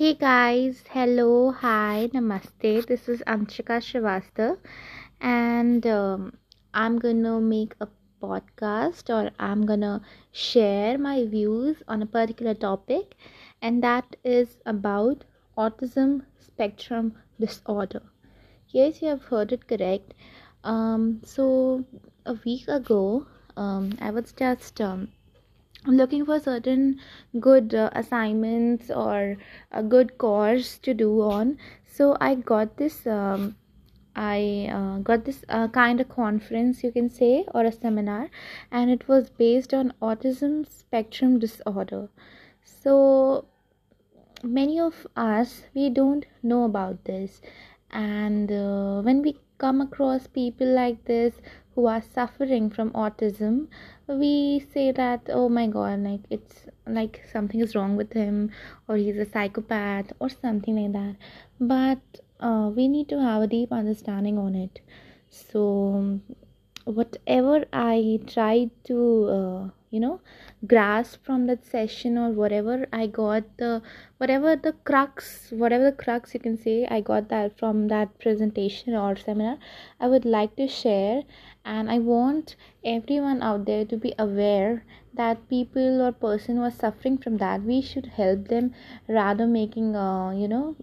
Hey 0.00 0.14
guys, 0.14 0.78
hello, 0.92 1.50
hi, 1.62 2.08
namaste. 2.14 2.86
This 2.90 3.06
is 3.06 3.22
Anshika 3.32 3.74
Srivastav, 3.86 4.56
and 5.20 5.86
um, 5.86 6.38
I'm 6.72 6.98
gonna 6.98 7.38
make 7.38 7.74
a 7.82 7.88
podcast 8.22 9.10
or 9.14 9.30
I'm 9.38 9.66
gonna 9.66 10.00
share 10.32 10.96
my 10.96 11.26
views 11.26 11.82
on 11.86 12.00
a 12.00 12.06
particular 12.06 12.54
topic, 12.54 13.14
and 13.60 13.84
that 13.84 14.16
is 14.24 14.56
about 14.64 15.24
autism 15.58 16.22
spectrum 16.38 17.12
disorder. 17.38 18.02
Yes, 18.70 19.02
you 19.02 19.08
have 19.08 19.24
heard 19.24 19.52
it 19.52 19.68
correct. 19.68 20.14
Um, 20.64 21.20
so 21.26 21.84
a 22.24 22.38
week 22.46 22.68
ago, 22.68 23.26
um, 23.54 23.98
I 24.00 24.12
was 24.12 24.32
just 24.32 24.80
um, 24.80 25.08
looking 25.86 26.26
for 26.26 26.38
certain 26.38 27.00
good 27.38 27.74
uh, 27.74 27.90
assignments 27.92 28.90
or 28.90 29.36
a 29.72 29.82
good 29.82 30.18
course 30.18 30.78
to 30.78 30.94
do 30.94 31.22
on. 31.22 31.58
So 31.86 32.16
i 32.20 32.34
got 32.34 32.76
this 32.76 33.06
um, 33.06 33.56
i 34.16 34.68
uh, 34.72 34.98
got 34.98 35.24
this 35.24 35.44
uh, 35.48 35.68
kind 35.68 36.00
of 36.00 36.08
conference 36.08 36.82
you 36.82 36.90
can 36.92 37.08
say 37.08 37.44
or 37.54 37.64
a 37.64 37.72
seminar 37.72 38.28
and 38.70 38.90
it 38.90 39.06
was 39.08 39.30
based 39.30 39.72
on 39.72 39.92
autism 40.02 40.68
spectrum 40.68 41.38
disorder. 41.38 42.08
So 42.64 43.46
many 44.42 44.80
of 44.80 45.06
us 45.16 45.62
we 45.74 45.90
don't 45.90 46.26
know 46.42 46.64
about 46.64 47.04
this. 47.04 47.40
And 47.90 48.50
uh, 48.52 49.02
when 49.02 49.22
we 49.22 49.38
come 49.58 49.80
across 49.80 50.26
people 50.26 50.66
like 50.66 51.04
this 51.04 51.34
who 51.74 51.86
are 51.86 52.02
suffering 52.02 52.68
from 52.70 52.90
autism 52.90 53.66
we 54.08 54.66
say 54.72 54.90
that 54.90 55.20
oh 55.28 55.48
my 55.48 55.66
god 55.66 56.00
like 56.00 56.20
it's 56.30 56.66
like 56.86 57.22
something 57.32 57.60
is 57.60 57.74
wrong 57.74 57.96
with 57.96 58.12
him 58.12 58.50
or 58.88 58.96
he's 58.96 59.16
a 59.16 59.24
psychopath 59.24 60.12
or 60.18 60.28
something 60.28 60.76
like 60.76 60.92
that. 60.92 61.16
But 61.60 62.00
uh, 62.40 62.70
we 62.74 62.88
need 62.88 63.08
to 63.10 63.20
have 63.20 63.42
a 63.42 63.46
deep 63.46 63.72
understanding 63.72 64.38
on 64.38 64.54
it. 64.54 64.80
So 65.28 66.20
whatever 66.84 67.64
i 67.72 68.18
tried 68.26 68.70
to 68.84 69.24
uh, 69.28 69.68
you 69.90 70.00
know 70.00 70.20
grasp 70.66 71.24
from 71.24 71.46
that 71.46 71.64
session 71.66 72.16
or 72.16 72.30
whatever. 72.30 72.86
I 72.92 73.06
got 73.06 73.44
the 73.58 73.82
whatever 74.18 74.56
the 74.56 74.72
crux 74.84 75.50
whatever 75.50 75.84
the 75.90 75.96
crux 76.04 76.34
you 76.34 76.40
can 76.40 76.56
say 76.56 76.86
i 76.90 77.00
got 77.00 77.28
that 77.28 77.58
from 77.58 77.88
that 77.88 78.18
presentation 78.18 78.94
or 78.94 79.16
seminar. 79.16 79.58
I 79.98 80.08
would 80.08 80.24
like 80.24 80.56
to 80.56 80.68
share 80.68 81.22
and 81.64 81.90
i 81.90 81.98
want 81.98 82.56
everyone 82.84 83.42
out 83.42 83.64
there 83.66 83.84
to 83.84 83.96
be 83.96 84.14
aware 84.18 84.84
that 85.14 85.48
people 85.48 86.00
or 86.02 86.12
person 86.12 86.58
are 86.58 86.70
suffering 86.70 87.18
from 87.18 87.38
that 87.38 87.62
we 87.62 87.80
should 87.80 88.06
help 88.06 88.48
them 88.48 88.72
rather 89.08 89.46
making 89.46 89.96
uh, 89.96 90.30
you 90.30 90.48
know 90.48 90.76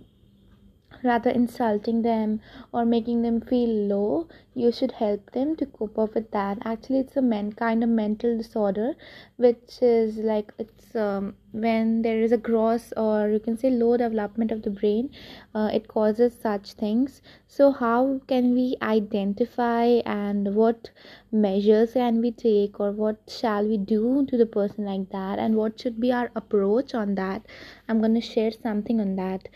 rather 1.03 1.29
insulting 1.29 2.01
them 2.01 2.39
or 2.71 2.85
making 2.85 3.21
them 3.21 3.39
feel 3.41 3.69
low 3.69 4.27
you 4.55 4.71
should 4.71 4.93
help 4.93 5.31
them 5.33 5.55
to 5.55 5.65
cope 5.67 5.99
up 5.99 6.15
with 6.15 6.31
that. 6.31 6.57
Actually 6.65 6.99
it's 6.99 7.15
a 7.15 7.21
men 7.21 7.53
kind 7.53 7.83
of 7.83 7.89
mental 7.89 8.35
disorder 8.37 8.93
which 9.35 9.77
is 9.81 10.17
like 10.17 10.51
it's 10.57 10.95
um, 10.95 11.35
when 11.51 12.01
there 12.01 12.19
is 12.21 12.31
a 12.31 12.37
gross 12.37 12.91
or 12.97 13.29
you 13.29 13.39
can 13.39 13.55
say 13.55 13.69
low 13.69 13.97
development 13.97 14.51
of 14.51 14.63
the 14.63 14.71
brain 14.71 15.11
uh, 15.53 15.69
it 15.71 15.87
causes 15.87 16.35
such 16.41 16.73
things. 16.73 17.21
So 17.47 17.71
how 17.71 18.19
can 18.27 18.55
we 18.55 18.75
identify 18.81 19.85
and 20.05 20.55
what 20.55 20.89
measures 21.31 21.93
can 21.93 22.19
we 22.19 22.31
take 22.31 22.79
or 22.79 22.91
what 22.91 23.17
shall 23.27 23.67
we 23.67 23.77
do 23.77 24.25
to 24.25 24.37
the 24.37 24.47
person 24.47 24.85
like 24.85 25.09
that 25.11 25.37
and 25.37 25.55
what 25.55 25.79
should 25.79 25.99
be 25.99 26.11
our 26.11 26.31
approach 26.35 26.95
on 26.95 27.13
that? 27.15 27.45
I'm 27.87 27.99
going 27.99 28.15
to 28.15 28.21
share 28.21 28.51
something 28.51 28.99
on 28.99 29.15
that 29.17 29.49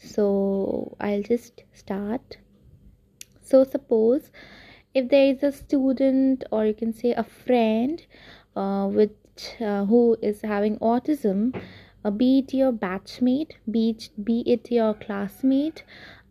so 0.00 0.96
i'll 1.00 1.22
just 1.22 1.64
start. 1.72 2.38
So 3.40 3.64
suppose 3.64 4.30
if 4.94 5.08
there 5.08 5.26
is 5.26 5.42
a 5.42 5.52
student 5.52 6.44
or 6.50 6.66
you 6.66 6.74
can 6.74 6.92
say 6.92 7.12
a 7.12 7.22
friend 7.24 8.04
uh, 8.56 8.88
uh, 9.60 9.84
who 9.86 10.16
is 10.20 10.42
having 10.42 10.78
autism 10.78 11.60
uh, 12.04 12.10
be 12.10 12.40
it 12.40 12.54
your 12.54 12.72
batchmate 12.72 13.52
be 13.70 13.90
it, 13.90 14.10
be 14.24 14.42
it 14.46 14.70
your 14.70 14.94
classmate 14.94 15.84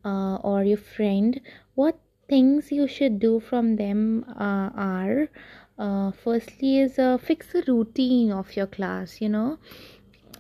uh, 0.03 0.36
or 0.38 0.63
your 0.63 0.78
friend 0.78 1.40
what 1.75 2.00
things 2.30 2.72
you 2.72 2.88
should 2.88 3.19
do 3.19 3.40
from 3.40 3.78
them 3.78 4.25
uh, 4.40 4.69
are 4.75 5.30
uh, 5.80 6.12
firstly 6.12 6.80
is 6.80 7.00
fix 7.22 7.56
a 7.56 7.63
routine 7.68 8.31
of 8.31 8.56
your 8.56 8.68
class 8.68 9.22
you 9.22 9.30
know 9.30 9.58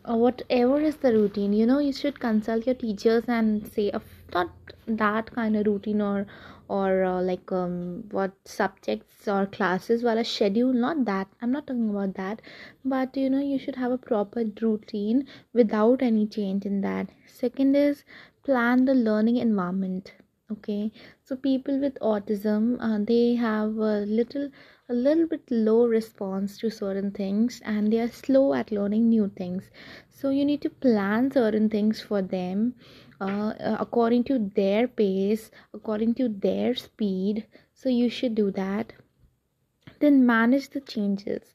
uh, 0.09 0.15
whatever 0.15 0.79
is 0.79 0.97
the 0.97 1.11
routine 1.13 1.53
you 1.53 1.65
know 1.65 1.79
you 1.79 1.93
should 1.93 2.19
consult 2.19 2.65
your 2.65 2.75
teachers 2.75 3.23
and 3.27 3.67
say 3.67 3.89
uh, 3.91 3.99
not 4.33 4.49
that 4.87 5.33
kind 5.33 5.55
of 5.55 5.65
routine 5.65 6.01
or 6.01 6.25
or 6.69 7.03
uh, 7.03 7.21
like 7.21 7.51
um, 7.51 8.03
what 8.11 8.31
subjects 8.45 9.27
or 9.27 9.45
classes 9.45 10.03
while 10.03 10.17
a 10.17 10.23
schedule 10.23 10.73
not 10.73 11.05
that 11.05 11.27
i'm 11.41 11.51
not 11.51 11.65
talking 11.67 11.89
about 11.89 12.13
that 12.15 12.41
but 12.83 13.15
you 13.15 13.29
know 13.29 13.39
you 13.39 13.59
should 13.59 13.75
have 13.75 13.91
a 13.91 13.97
proper 13.97 14.43
routine 14.61 15.25
without 15.53 16.01
any 16.01 16.25
change 16.25 16.65
in 16.65 16.81
that. 16.81 17.09
Second 17.25 17.75
is 17.75 18.03
plan 18.43 18.85
the 18.85 18.93
learning 18.93 19.37
environment 19.37 20.13
okay? 20.51 20.91
So 21.23 21.35
people 21.35 21.79
with 21.79 21.99
autism 21.99 22.77
uh, 22.79 22.99
they 23.05 23.35
have 23.35 23.75
a 23.77 23.99
little 24.19 24.49
a 24.89 24.93
little 24.93 25.27
bit 25.27 25.49
low 25.51 25.85
response 25.85 26.57
to 26.57 26.69
certain 26.69 27.11
things 27.11 27.61
and 27.65 27.91
they 27.91 27.99
are 27.99 28.07
slow 28.07 28.53
at 28.53 28.71
learning 28.71 29.09
new 29.09 29.29
things. 29.35 29.69
So 30.09 30.29
you 30.29 30.45
need 30.45 30.61
to 30.61 30.69
plan 30.69 31.31
certain 31.31 31.69
things 31.69 32.01
for 32.01 32.21
them 32.21 32.75
uh, 33.21 33.53
uh, 33.59 33.77
according 33.79 34.23
to 34.25 34.39
their 34.55 34.87
pace 34.87 35.51
according 35.73 36.15
to 36.15 36.29
their 36.29 36.75
speed. 36.75 37.45
So 37.73 37.89
you 37.89 38.09
should 38.09 38.35
do 38.35 38.51
that 38.51 38.93
then 39.99 40.25
manage 40.25 40.69
the 40.69 40.81
changes. 40.81 41.53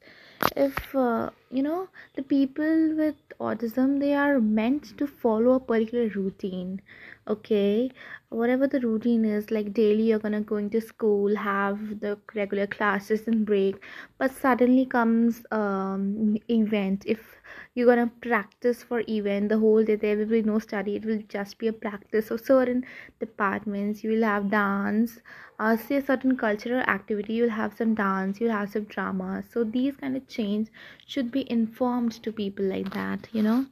If 0.55 0.95
uh, 0.95 1.29
you 1.51 1.63
know 1.63 1.87
the 2.15 2.23
people 2.23 2.95
with 2.95 3.15
autism 3.39 3.99
they 3.99 4.13
are 4.13 4.39
meant 4.39 4.97
to 4.97 5.07
follow 5.07 5.53
a 5.53 5.59
particular 5.59 6.07
routine 6.09 6.81
okay? 7.27 7.91
Whatever 8.29 8.67
the 8.67 8.79
routine 8.81 9.25
is 9.25 9.51
like 9.51 9.73
daily 9.73 10.03
you're 10.09 10.19
gonna 10.19 10.41
going 10.41 10.69
to 10.71 10.81
school 10.81 11.35
have 11.35 11.99
the 12.01 12.17
regular 12.35 12.67
classes 12.67 13.27
and 13.27 13.45
break 13.45 13.75
but 14.17 14.31
suddenly 14.31 14.85
comes 14.85 15.43
um 15.51 16.37
event. 16.49 17.03
If 17.05 17.37
you're 17.73 17.87
gonna 17.87 18.11
practice 18.21 18.83
for 18.83 19.03
event 19.07 19.49
the 19.49 19.59
whole 19.59 19.83
day. 19.83 19.95
There 19.95 20.17
will 20.17 20.25
be 20.25 20.41
no 20.43 20.59
study. 20.59 20.95
It 20.95 21.05
will 21.05 21.21
just 21.27 21.57
be 21.57 21.67
a 21.67 21.73
practice 21.73 22.31
of 22.31 22.41
certain 22.41 22.85
departments. 23.19 24.03
You 24.03 24.11
will 24.11 24.23
have 24.23 24.49
dance 24.51 25.19
uh, 25.59 25.77
say 25.77 25.95
a 25.97 26.05
certain 26.05 26.35
cultural 26.35 26.81
activity. 26.81 27.33
You'll 27.33 27.49
have 27.49 27.75
some 27.75 27.93
dance. 27.95 28.39
You'll 28.39 28.51
have 28.51 28.71
some 28.71 28.83
drama. 28.85 29.43
So 29.51 29.63
these 29.63 29.95
kind 29.95 30.17
of 30.17 30.27
change 30.27 30.69
should 31.05 31.31
be 31.31 31.49
informed 31.49 32.11
to 32.23 32.31
people 32.31 32.65
like 32.65 32.93
that 32.93 33.27
you 33.31 33.41
know. 33.43 33.65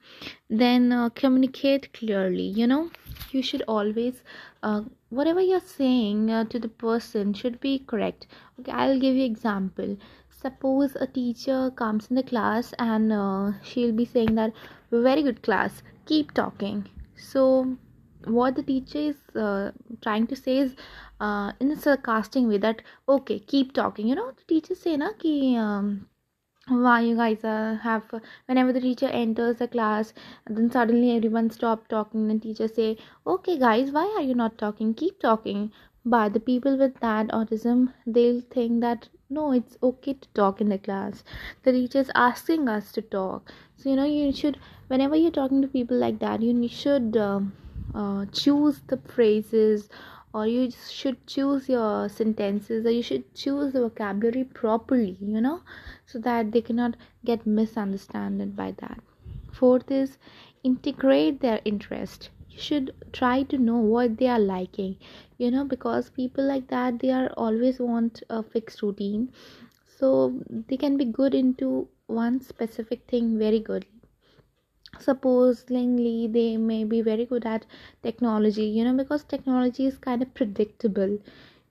Then 0.49 0.91
uh, 0.91 1.09
communicate 1.09 1.91
clearly 1.93 2.47
you 2.61 2.67
know. 2.67 2.89
You 3.31 3.41
should 3.41 3.63
always 3.67 4.23
uh, 4.63 4.81
whatever 5.09 5.41
you're 5.41 5.59
saying 5.59 6.29
uh, 6.29 6.45
to 6.45 6.59
the 6.59 6.69
person 6.69 7.33
should 7.33 7.59
be 7.59 7.79
correct. 7.79 8.27
Okay 8.59 8.71
i'll 8.71 8.99
give 8.99 9.15
you 9.15 9.25
example 9.25 9.97
suppose 10.41 10.95
a 10.95 11.07
teacher 11.07 11.71
comes 11.75 12.09
in 12.09 12.15
the 12.15 12.23
class 12.23 12.73
and 12.79 13.13
uh, 13.13 13.51
she'll 13.63 13.91
be 13.91 14.05
saying 14.05 14.35
that 14.35 14.53
very 14.91 15.23
good 15.23 15.41
class 15.43 15.83
keep 16.05 16.33
talking. 16.33 16.87
So 17.15 17.77
what 18.25 18.55
the 18.55 18.63
teacher 18.63 18.99
is 18.99 19.35
uh, 19.35 19.71
trying 20.01 20.27
to 20.27 20.35
say 20.35 20.57
is 20.59 20.75
uh, 21.19 21.51
in 21.59 21.71
a 21.71 21.75
sarcastic 21.75 22.45
way 22.45 22.57
that 22.57 22.81
okay 23.07 23.39
keep 23.39 23.73
talking. 23.73 24.07
You 24.07 24.15
know 24.15 24.31
the 24.31 24.43
teacher 24.53 24.75
say 24.75 24.97
na 24.97 25.11
ki 25.13 25.55
um, 25.57 26.07
why 26.67 27.01
you 27.01 27.15
guys 27.15 27.43
uh, 27.43 27.77
have 27.83 28.03
whenever 28.45 28.73
the 28.73 28.81
teacher 28.81 29.07
enters 29.07 29.57
the 29.57 29.67
class 29.67 30.13
then 30.47 30.71
suddenly 30.71 31.15
everyone 31.15 31.49
stop 31.51 31.87
talking. 31.87 32.29
And 32.31 32.41
teacher 32.41 32.67
say 32.67 32.97
okay 33.27 33.57
guys 33.59 33.91
why 33.91 34.05
are 34.17 34.23
you 34.23 34.35
not 34.35 34.57
talking? 34.57 34.93
Keep 34.93 35.19
talking. 35.19 35.71
But 36.03 36.33
the 36.33 36.39
people 36.39 36.77
with 36.77 36.99
that 36.99 37.27
autism 37.27 37.93
they'll 38.07 38.41
think 38.41 38.81
that 38.81 39.09
no 39.31 39.51
it's 39.53 39.77
okay 39.81 40.13
to 40.13 40.27
talk 40.39 40.59
in 40.59 40.69
the 40.69 40.77
class. 40.77 41.23
The 41.63 41.71
teacher 41.71 41.99
is 41.99 42.11
asking 42.13 42.67
us 42.67 42.91
to 42.91 43.01
talk. 43.01 43.51
So 43.77 43.89
you 43.89 43.95
know 43.95 44.03
you 44.03 44.33
should 44.33 44.57
whenever 44.89 45.15
you're 45.15 45.31
talking 45.31 45.61
to 45.61 45.67
people 45.67 45.97
like 45.97 46.19
that 46.19 46.41
you 46.41 46.67
should 46.67 47.15
um, 47.15 47.53
uh, 47.95 48.25
choose 48.33 48.81
the 48.87 48.97
phrases 48.97 49.87
or 50.33 50.47
you 50.47 50.69
should 50.89 51.25
choose 51.27 51.69
your 51.69 52.09
sentences 52.09 52.85
or 52.85 52.91
you 52.91 53.01
should 53.01 53.33
choose 53.33 53.71
the 53.73 53.81
vocabulary 53.81 54.43
properly 54.43 55.17
you 55.21 55.41
know 55.41 55.61
so 56.05 56.19
that 56.19 56.51
they 56.51 56.61
cannot 56.61 56.97
get 57.25 57.47
misunderstood 57.47 58.55
by 58.55 58.71
that. 58.79 58.99
Fourth 59.53 59.89
is 59.89 60.17
integrate 60.63 61.39
their 61.39 61.61
interest 61.63 62.29
you 62.51 62.59
should 62.59 62.93
try 63.13 63.43
to 63.43 63.57
know 63.57 63.77
what 63.77 64.17
they 64.17 64.27
are 64.27 64.39
liking 64.39 64.95
you 65.37 65.49
know 65.51 65.63
because 65.65 66.09
people 66.09 66.43
like 66.53 66.67
that 66.67 66.99
they 66.99 67.11
are 67.11 67.29
always 67.37 67.79
want 67.79 68.21
a 68.29 68.43
fixed 68.43 68.81
routine. 68.81 69.31
So 69.99 70.39
they 70.67 70.77
can 70.77 70.97
be 70.97 71.05
good 71.05 71.35
into 71.35 71.87
one 72.07 72.41
specific 72.41 73.07
thing 73.07 73.37
very 73.37 73.59
good. 73.59 73.85
Supposedly 74.99 76.27
they 76.27 76.57
may 76.57 76.83
be 76.85 77.01
very 77.01 77.25
good 77.25 77.45
at 77.45 77.65
technology 78.03 78.63
you 78.63 78.83
know 78.85 78.93
because 78.95 79.23
technology 79.23 79.85
is 79.85 79.97
kind 79.97 80.21
of 80.21 80.33
predictable. 80.33 81.17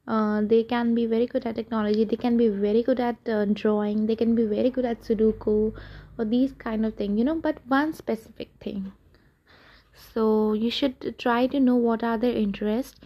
Uh, 0.06 0.42
they 0.42 0.62
can 0.64 0.94
be 0.94 1.06
very 1.06 1.26
good 1.26 1.46
at 1.46 1.54
technology 1.56 2.04
they 2.04 2.16
can 2.16 2.36
be 2.36 2.48
very 2.48 2.82
good 2.82 3.00
at 3.00 3.16
uh, 3.28 3.44
drawing 3.46 4.06
they 4.06 4.16
can 4.16 4.34
be 4.34 4.44
very 4.44 4.70
good 4.70 4.84
at 4.84 5.02
sudoku 5.02 5.72
or 6.18 6.24
these 6.24 6.52
kind 6.52 6.84
of 6.86 6.94
thing 6.94 7.16
you 7.18 7.24
know 7.24 7.36
but 7.36 7.58
one 7.68 7.92
specific 7.92 8.50
thing 8.60 8.92
so 10.14 10.52
you 10.52 10.70
should 10.70 11.18
try 11.18 11.46
to 11.46 11.60
know 11.60 11.76
what 11.76 12.02
are 12.02 12.18
their 12.18 12.34
interests 12.34 13.00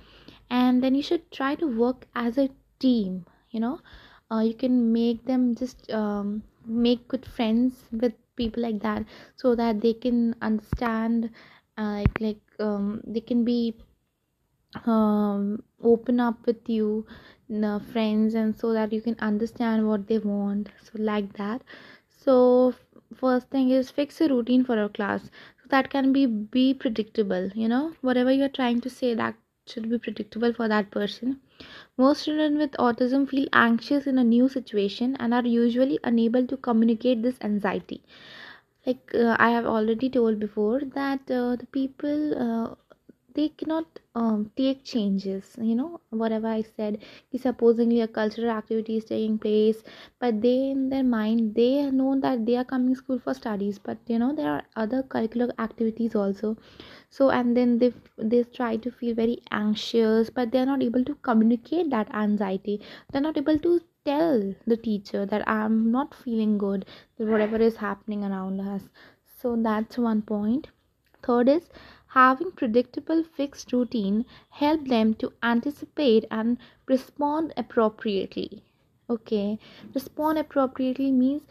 and 0.50 0.82
then 0.82 0.94
you 0.94 1.02
should 1.02 1.30
try 1.30 1.54
to 1.54 1.66
work 1.66 2.06
as 2.14 2.38
a 2.38 2.48
team 2.78 3.24
you 3.50 3.60
know? 3.60 3.78
Uh, 4.30 4.40
you 4.40 4.54
can 4.54 4.92
make 4.92 5.24
them 5.26 5.54
just 5.54 5.90
um, 5.92 6.42
make 6.66 7.06
good 7.08 7.24
friends 7.24 7.84
with 7.92 8.12
people 8.36 8.62
like 8.62 8.80
that 8.80 9.04
so 9.36 9.54
that 9.54 9.80
they 9.80 9.92
can 9.92 10.34
understand 10.42 11.30
uh, 11.78 12.00
like, 12.00 12.20
like 12.20 12.40
um, 12.58 13.00
they 13.06 13.20
can 13.20 13.44
be 13.44 13.74
um, 14.86 15.62
open 15.82 16.18
up 16.18 16.46
with 16.46 16.68
you 16.68 17.06
uh, 17.62 17.78
friends 17.78 18.34
and 18.34 18.56
so 18.56 18.72
that 18.72 18.92
you 18.92 19.00
can 19.00 19.16
understand 19.20 19.86
what 19.86 20.08
they 20.08 20.18
want 20.18 20.68
so 20.82 20.92
like 20.94 21.32
that. 21.34 21.62
So 22.08 22.74
first 23.14 23.48
thing 23.50 23.70
is 23.70 23.90
fix 23.90 24.20
a 24.20 24.28
routine 24.28 24.64
for 24.64 24.76
your 24.76 24.88
class 24.88 25.30
that 25.74 25.90
can 25.90 26.12
be 26.12 26.26
be 26.26 26.74
predictable 26.74 27.48
you 27.62 27.68
know? 27.68 27.94
Whatever 28.00 28.32
you're 28.32 28.54
trying 28.60 28.80
to 28.82 28.90
say 28.90 29.14
that 29.14 29.36
should 29.66 29.88
be 29.90 29.98
predictable 29.98 30.52
for 30.52 30.68
that 30.68 30.90
person. 30.90 31.40
Most 31.98 32.24
children 32.26 32.58
with 32.58 32.72
autism 32.88 33.28
feel 33.28 33.48
anxious 33.52 34.06
in 34.06 34.18
a 34.18 34.24
new 34.24 34.48
situation 34.48 35.16
and 35.20 35.34
are 35.34 35.46
usually 35.46 35.98
unable 36.04 36.46
to 36.46 36.56
communicate 36.56 37.22
this 37.22 37.38
anxiety. 37.42 38.02
Like 38.86 39.12
uh, 39.14 39.36
i 39.38 39.50
have 39.50 39.66
already 39.66 40.08
told 40.10 40.38
before 40.40 40.80
that 40.94 41.30
uh, 41.30 41.56
the 41.56 41.66
people 41.78 42.22
uh, 42.46 42.74
they 43.34 43.48
cannot 43.48 43.98
um, 44.14 44.50
take 44.56 44.84
changes 44.84 45.56
you 45.60 45.74
know 45.74 46.00
whatever 46.10 46.46
i 46.48 46.62
said. 46.62 46.98
supposedly 47.36 48.00
a 48.00 48.08
cultural 48.08 48.50
activity 48.50 48.96
is 48.96 49.04
taking 49.04 49.38
place 49.38 49.82
but 50.20 50.40
they 50.42 50.70
in 50.70 50.88
their 50.88 51.04
mind 51.04 51.54
they 51.54 51.90
know 51.90 52.18
that 52.20 52.46
they 52.46 52.56
are 52.56 52.64
coming 52.64 52.94
school 52.94 53.18
for 53.18 53.34
studies 53.34 53.78
but 53.78 53.98
you 54.06 54.18
know 54.18 54.32
there 54.34 54.50
are 54.50 54.62
other 54.76 55.02
curricular 55.02 55.50
activities 55.58 56.14
also. 56.14 56.56
So 57.10 57.30
and 57.30 57.56
then 57.56 57.78
they 57.78 57.92
they 58.18 58.44
try 58.44 58.76
to 58.76 58.90
feel 58.90 59.14
very 59.14 59.38
anxious 59.50 60.30
but 60.30 60.52
they're 60.52 60.66
not 60.66 60.82
able 60.82 61.04
to 61.04 61.14
communicate 61.16 61.90
that 61.90 62.14
anxiety. 62.14 62.80
They're 63.10 63.22
not 63.22 63.38
able 63.38 63.58
to 63.58 63.80
tell 64.04 64.54
the 64.66 64.76
teacher 64.76 65.24
that 65.24 65.42
i'm 65.48 65.90
not 65.90 66.14
feeling 66.14 66.58
good 66.58 66.84
whatever 67.16 67.56
is 67.56 67.76
happening 67.76 68.22
around 68.24 68.60
us. 68.60 68.82
So 69.40 69.56
that's 69.56 69.96
one 69.98 70.22
point. 70.22 70.68
Third 71.22 71.48
is 71.48 71.68
having 72.14 72.50
predictable 72.52 73.22
fixed 73.22 73.72
routine 73.72 74.24
help 74.50 74.86
them 74.88 75.12
to 75.14 75.32
anticipate 75.42 76.24
and 76.30 76.56
respond 76.86 77.52
appropriately. 77.56 78.62
Okay? 79.10 79.58
Respond 79.94 80.38
appropriately 80.38 81.10
means 81.10 81.42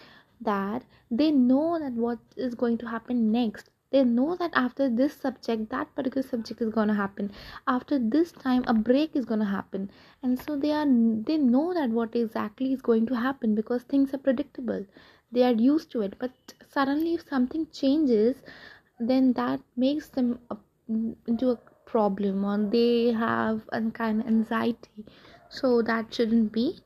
that 0.41 0.83
they 1.11 1.31
know 1.31 1.79
that 1.79 1.93
what 1.93 2.19
is 2.35 2.55
going 2.55 2.77
to 2.77 2.87
happen 2.87 3.31
next. 3.31 3.69
They 3.91 4.03
know 4.03 4.35
that 4.37 4.51
after 4.55 4.89
this 4.89 5.13
subject 5.13 5.69
that 5.69 5.93
particular 5.95 6.27
subject 6.27 6.61
is 6.61 6.69
going 6.69 6.87
to 6.87 6.95
happen. 6.95 7.31
After 7.67 7.99
this 7.99 8.31
time 8.31 8.63
a 8.65 8.73
break 8.73 9.15
is 9.15 9.25
going 9.25 9.41
to 9.41 9.45
happen. 9.45 9.91
And 10.23 10.39
so 10.39 10.57
they 10.57 10.71
are 10.71 10.87
they 10.87 11.37
know 11.37 11.73
that 11.75 11.91
what 11.91 12.15
exactly 12.15 12.73
is 12.73 12.81
going 12.81 13.05
to 13.07 13.15
happen 13.15 13.53
because 13.53 13.83
things 13.83 14.13
are 14.13 14.17
predictable. 14.29 14.85
They 15.31 15.43
are 15.43 15.53
used 15.53 15.91
to 15.91 16.01
it. 16.01 16.15
But 16.17 16.31
suddenly 16.67 17.13
if 17.13 17.27
something 17.27 17.67
changes 17.71 18.37
then 18.99 19.33
that 19.33 19.59
makes 19.75 20.09
them 20.09 20.39
a, 20.49 20.57
into 21.27 21.49
a 21.51 21.59
problem 21.85 22.43
or 22.45 22.57
they 22.69 23.11
have 23.11 23.61
a 23.71 23.81
kind 23.91 24.21
of 24.21 24.27
anxiety. 24.27 25.05
So 25.49 25.81
that 25.81 26.13
shouldn't 26.13 26.51
be. 26.51 26.79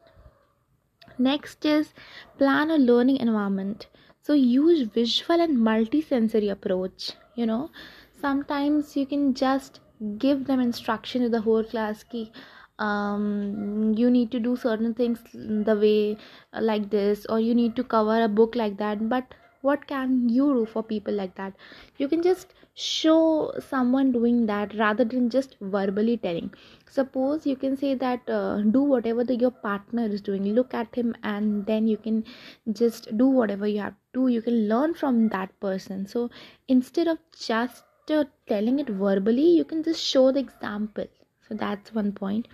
Next 1.17 1.65
is 1.65 1.93
plan 2.37 2.69
a 2.71 2.77
learning 2.77 3.17
environment. 3.17 3.87
So 4.21 4.33
use 4.33 4.81
visual 4.87 5.39
and 5.41 5.59
multi-sensory 5.59 6.49
approach 6.49 7.11
you 7.35 7.45
know. 7.45 7.71
Sometimes 8.19 8.95
you 8.97 9.05
can 9.05 9.33
just 9.33 9.79
give 10.17 10.45
them 10.45 10.59
instruction 10.59 11.21
to 11.23 11.29
the 11.29 11.41
whole 11.41 11.63
class 11.63 12.03
key 12.03 12.31
um 12.79 13.95
you 13.97 14.09
need 14.11 14.29
to 14.31 14.39
do 14.39 14.55
certain 14.55 14.93
things 14.93 15.19
the 15.33 15.75
way 15.75 16.15
like 16.61 16.91
this 16.91 17.25
or 17.27 17.39
you 17.39 17.55
need 17.55 17.75
to 17.75 17.83
cover 17.83 18.21
a 18.23 18.27
book 18.27 18.55
like 18.55 18.77
that 18.77 19.09
but 19.09 19.33
what 19.67 19.87
can 19.87 20.29
you 20.29 20.53
do 20.53 20.65
for 20.65 20.83
people 20.83 21.13
like 21.13 21.35
that? 21.35 21.53
You 21.97 22.07
can 22.07 22.21
just 22.21 22.53
show 22.73 23.51
someone 23.67 24.11
doing 24.11 24.45
that 24.45 24.75
rather 24.77 25.03
than 25.03 25.29
just 25.29 25.55
verbally 25.59 26.17
telling. 26.17 26.53
Suppose 26.89 27.47
you 27.47 27.55
can 27.55 27.75
say 27.75 27.95
that 27.95 28.29
uh, 28.29 28.61
do 28.61 28.81
whatever 28.81 29.23
the, 29.23 29.35
your 29.35 29.51
partner 29.51 30.05
is 30.05 30.21
doing. 30.21 30.43
Look 30.53 30.73
at 30.73 30.93
him 30.93 31.15
and 31.23 31.65
then 31.65 31.87
you 31.87 31.97
can 31.97 32.23
just 32.71 33.17
do 33.17 33.27
whatever 33.27 33.67
you 33.67 33.81
have 33.81 33.95
to 34.13 34.27
you 34.27 34.41
can 34.41 34.67
learn 34.69 34.93
from 34.93 35.29
that 35.29 35.59
person. 35.59 36.07
So 36.07 36.29
instead 36.67 37.07
of 37.07 37.17
just 37.39 37.83
uh, 38.09 38.25
telling 38.47 38.79
it 38.79 38.89
verbally 38.89 39.49
you 39.57 39.63
can 39.65 39.83
just 39.83 40.03
show 40.03 40.31
the 40.31 40.39
example. 40.39 41.07
So 41.47 41.55
that's 41.55 41.93
one 41.93 42.11
point. 42.11 42.47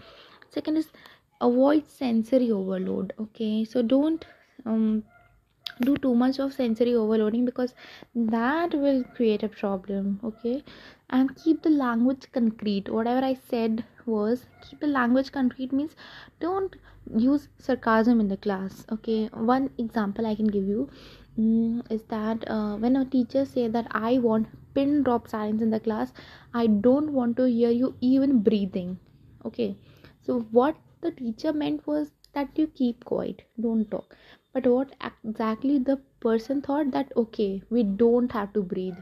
Second 0.49 0.77
is 0.77 0.87
avoid 1.41 1.85
sensory 1.87 2.51
overload 2.51 3.13
okay? 3.19 3.65
So 3.65 3.81
don't 3.81 4.25
um 4.65 5.03
do 5.81 5.95
too 5.97 6.13
much 6.15 6.39
of 6.39 6.53
sensory 6.53 6.93
overloading 6.95 7.45
because 7.45 7.73
that 8.15 8.73
will 8.73 9.03
create 9.15 9.43
a 9.43 9.49
problem 9.49 10.19
okay? 10.23 10.63
And 11.09 11.35
keep 11.35 11.61
the 11.61 11.69
language 11.69 12.27
concrete. 12.31 12.89
Whatever 12.89 13.25
i 13.25 13.33
said 13.33 13.83
was 14.05 14.45
keep 14.61 14.79
the 14.79 14.87
language 14.87 15.31
concrete 15.31 15.71
means 15.71 15.95
don't 16.39 16.75
use 17.17 17.47
sarcasm 17.57 18.19
in 18.19 18.27
the 18.27 18.37
class 18.37 18.85
okay? 18.91 19.29
One 19.33 19.69
example 19.77 20.25
i 20.25 20.35
can 20.35 20.47
give 20.47 20.65
you 20.65 20.89
um, 21.37 21.83
is 21.89 22.03
that 22.03 22.43
uh, 22.47 22.77
when 22.77 22.95
a 22.95 23.05
teacher 23.05 23.45
say 23.45 23.67
that 23.67 23.87
i 23.91 24.17
want 24.19 24.47
pin 24.73 25.03
drop 25.03 25.27
silence 25.27 25.61
in 25.61 25.69
the 25.71 25.79
class 25.79 26.13
i 26.53 26.67
don't 26.67 27.11
want 27.11 27.37
to 27.37 27.45
hear 27.45 27.71
you 27.71 27.95
even 28.01 28.39
breathing 28.43 28.99
okay? 29.45 29.75
So 30.21 30.39
what 30.51 30.75
the 31.01 31.11
teacher 31.11 31.51
meant 31.51 31.85
was 31.85 32.11
that 32.33 32.49
you 32.55 32.67
keep 32.67 33.03
quiet 33.05 33.43
don't 33.59 33.89
talk 33.91 34.15
but 34.53 34.65
what 34.67 34.95
exactly 35.25 35.77
the 35.79 35.97
person 36.21 36.61
thought 36.61 36.91
that 36.91 37.11
okay 37.17 37.61
we 37.69 37.83
don't 37.83 38.31
have 38.31 38.53
to 38.53 38.61
breathe. 38.63 38.97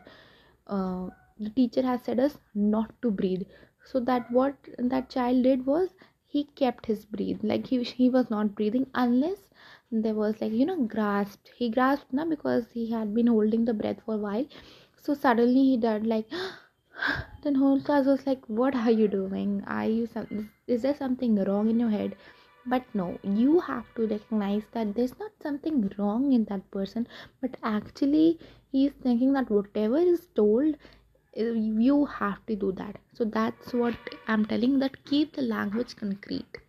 Uh, 0.68 1.09
the 1.39 1.50
teacher 1.51 1.81
has 1.83 2.01
said 2.03 2.19
us 2.19 2.38
not 2.56 2.92
to 3.01 3.12
breathe. 3.12 3.44
So 3.84 4.00
that 4.01 4.31
what 4.31 4.55
that 4.77 5.10
child 5.10 5.43
did 5.43 5.65
was 5.65 5.89
he 6.27 6.46
kept 6.46 6.86
his 6.88 7.05
breathe 7.05 7.39
like 7.43 7.67
he, 7.67 7.84
he 7.84 8.10
was 8.10 8.29
not 8.29 8.55
breathing 8.55 8.88
unless 8.96 9.50
there 9.91 10.15
was 10.15 10.41
like 10.41 10.51
you 10.53 10.65
know 10.65 10.84
grasped. 10.86 11.51
He 11.55 11.70
grasped 11.70 12.13
now 12.13 12.25
because 12.25 12.72
he 12.72 12.89
had 12.91 13.13
been 13.13 13.27
holding 13.27 13.65
the 13.65 13.74
breath 13.74 14.01
for 14.05 14.15
a 14.15 14.17
while. 14.17 14.46
So 14.98 15.13
suddenly 15.13 15.63
he 15.63 15.77
did 15.77 16.08
like 16.08 16.27
then 17.43 17.55
whole 17.55 17.81
class 17.81 18.05
was 18.05 18.25
like 18.25 18.43
what 18.48 18.75
are 18.75 18.91
you 18.91 19.08
doing? 19.08 19.63
Are 19.67 19.86
you 19.86 20.08
some 20.08 20.50
is 20.67 20.81
there 20.84 20.96
something 20.96 21.36
wrong 21.43 21.70
in 21.70 21.79
your 21.79 21.89
head 21.89 22.15
but 22.65 22.84
no 22.96 23.20
you 23.24 23.60
have 23.60 23.86
to 23.96 24.08
recognize 24.08 24.63
that 24.72 24.96
there's 24.96 25.18
not 25.20 25.32
something 25.44 25.91
wrong 25.98 26.32
in 26.34 26.46
that 26.46 26.70
person 26.72 27.08
but 27.41 27.56
actually 27.63 28.39
he's 28.72 28.94
thinking 29.03 29.34
that 29.34 29.50
whatever 29.51 29.98
is 30.00 30.27
told 30.36 30.75
eh, 31.36 31.51
you 31.51 32.06
have 32.06 32.46
to 32.48 32.56
do 32.56 32.72
that. 32.74 32.98
So 33.13 33.25
that's 33.25 33.74
what 33.74 33.96
i'm 34.27 34.46
telling 34.46 34.80
that 34.80 35.03
keep 35.06 35.34
the 35.36 35.44
language 35.44 35.96
concrete 35.98 36.61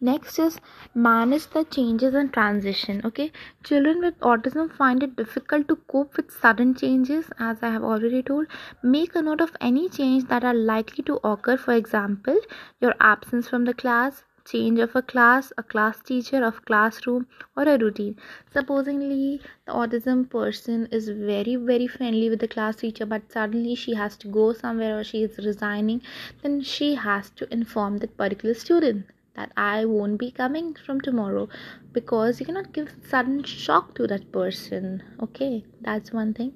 next 0.00 0.38
is 0.38 0.60
manage 0.94 1.46
the 1.48 1.64
changes 1.64 2.14
and 2.14 2.32
transition 2.32 3.00
okay? 3.04 3.30
Children 3.62 4.00
with 4.00 4.18
autism 4.20 4.70
find 4.72 5.02
it 5.02 5.16
difficult 5.16 5.68
to 5.68 5.76
cope 5.76 6.16
with 6.16 6.30
sudden 6.30 6.74
changes 6.74 7.30
as 7.38 7.62
i 7.62 7.70
have 7.70 7.84
already 7.84 8.22
told. 8.22 8.46
Make 8.82 9.14
a 9.14 9.22
note 9.22 9.40
of 9.40 9.56
any 9.60 9.88
change 9.88 10.28
that 10.28 10.44
are 10.44 10.54
likely 10.54 11.04
to 11.04 11.20
occur. 11.24 11.56
For 11.56 11.72
example 11.72 12.38
your 12.80 12.94
absence 13.00 13.48
from 13.48 13.64
the 13.64 13.74
class 13.74 14.24
change 14.44 14.78
of 14.78 14.94
a 14.94 15.00
class 15.00 15.52
a 15.56 15.62
class 15.62 16.00
teacher 16.00 16.44
of 16.44 16.64
classroom 16.64 17.26
or 17.56 17.62
a 17.62 17.78
routine. 17.78 18.16
Supposedly 18.52 19.40
the 19.66 19.72
autism 19.72 20.28
person 20.28 20.86
is 20.92 21.08
very 21.08 21.56
very 21.56 21.86
friendly 21.86 22.28
with 22.28 22.40
the 22.40 22.48
class 22.48 22.76
teacher 22.76 23.06
but 23.06 23.32
suddenly 23.32 23.74
she 23.74 23.94
has 23.94 24.16
to 24.18 24.28
go 24.28 24.52
somewhere 24.52 24.98
or 24.98 25.04
she 25.04 25.22
is 25.22 25.38
resigning 25.38 26.02
then 26.42 26.60
she 26.60 26.94
has 26.94 27.30
to 27.30 27.52
inform 27.52 27.98
that 27.98 28.16
particular 28.16 28.54
student 28.54 29.06
that 29.36 29.52
I 29.56 29.84
won't 29.84 30.18
be 30.18 30.30
coming 30.30 30.74
from 30.74 31.00
tomorrow 31.00 31.48
because 31.92 32.40
you 32.40 32.46
cannot 32.46 32.72
give 32.72 32.94
sudden 33.08 33.42
shock 33.44 33.94
to 33.96 34.06
that 34.06 34.30
person. 34.32 35.02
Okay, 35.20 35.64
that's 35.80 36.12
one 36.12 36.34
thing. 36.34 36.54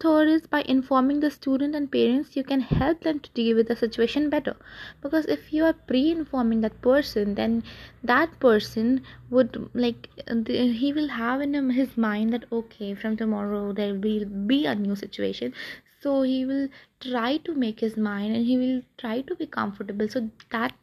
third 0.00 0.28
is 0.28 0.46
by 0.46 0.62
informing 0.62 1.20
the 1.20 1.30
student 1.30 1.74
and 1.74 1.90
parents 1.90 2.36
you 2.36 2.44
can 2.44 2.60
help 2.60 3.00
them 3.02 3.18
to 3.20 3.30
deal 3.30 3.56
with 3.56 3.68
the 3.68 3.76
situation 3.76 4.28
better 4.30 4.54
because 5.00 5.24
if 5.26 5.52
you 5.52 5.64
are 5.64 5.72
pre-informing 5.72 6.60
that 6.60 6.80
person 6.82 7.34
then 7.34 7.62
that 8.02 8.38
person 8.40 9.02
would 9.30 9.58
like 9.74 10.08
he 10.46 10.92
will 10.92 11.08
have 11.08 11.40
in 11.40 11.70
his 11.70 11.96
mind 11.96 12.32
that 12.32 12.44
okay 12.52 12.94
from 12.94 13.16
tomorrow 13.16 13.72
there 13.72 13.94
will 13.94 14.26
be 14.54 14.66
a 14.66 14.74
new 14.74 14.94
situation 14.94 15.54
so 16.00 16.22
he 16.22 16.44
will 16.44 16.68
try 17.00 17.36
to 17.38 17.54
make 17.54 17.80
his 17.80 17.96
mind 17.96 18.36
and 18.36 18.46
he 18.46 18.58
will 18.58 18.82
try 18.98 19.20
to 19.22 19.34
be 19.34 19.46
comfortable 19.46 20.08
so 20.08 20.28
that 20.50 20.74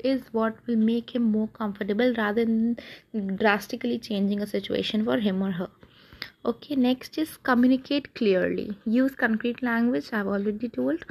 is 0.00 0.22
what 0.32 0.56
will 0.66 0.76
make 0.76 1.14
him 1.14 1.22
more 1.22 1.48
comfortable 1.48 2.12
rather 2.14 2.44
than 2.44 2.78
drastically 3.36 3.98
changing 3.98 4.42
a 4.42 4.46
situation 4.46 5.04
for 5.04 5.18
him 5.18 5.42
or 5.42 5.52
her. 5.52 5.68
Okay 6.44 6.76
next 6.76 7.18
is 7.18 7.36
communicate 7.38 8.14
clearly. 8.14 8.76
Use 8.84 9.14
concrete 9.14 9.62
language 9.62 10.10
i've 10.12 10.26
already 10.26 10.68
told. 10.68 11.04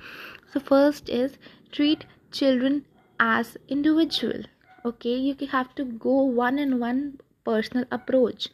So 0.51 0.59
first 0.59 1.09
is 1.09 1.37
treat 1.71 2.05
children 2.31 2.85
as 3.19 3.57
individual. 3.67 4.43
Okay 4.85 5.15
you 5.15 5.47
have 5.47 5.75
to 5.75 5.85
go 5.85 6.23
one 6.23 6.59
on 6.59 6.79
one 6.79 7.19
personal 7.43 7.85
approach. 7.91 8.49